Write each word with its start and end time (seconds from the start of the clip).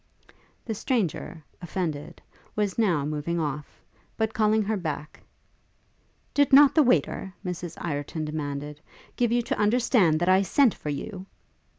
The 0.65 0.73
stranger, 0.73 1.43
offended, 1.61 2.23
was 2.55 2.79
now 2.79 3.05
moving 3.05 3.39
off, 3.39 3.83
but, 4.17 4.33
calling 4.33 4.63
her 4.63 4.75
back, 4.75 5.21
'Did 6.33 6.51
not 6.51 6.73
the 6.73 6.81
waiter,' 6.81 7.31
Mrs 7.45 7.77
Ireton 7.79 8.25
demanded, 8.25 8.81
'give 9.15 9.31
you 9.31 9.43
to 9.43 9.59
understand 9.59 10.19
that 10.19 10.27
I 10.27 10.41
sent 10.41 10.73
for 10.73 10.89
you?' 10.89 11.27